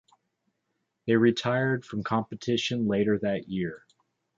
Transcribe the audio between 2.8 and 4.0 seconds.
later that year.